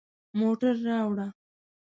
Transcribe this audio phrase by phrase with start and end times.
[0.39, 1.27] موټر راوړه